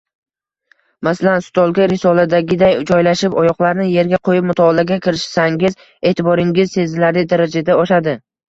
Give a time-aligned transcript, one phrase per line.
[1.07, 8.21] Masalan, stolga risoladagiday joylashib, oyoqlarni yerga qoʻyib mutolaaga kirishsangiz, eʼtiboringiz sezilarli darajada oshadi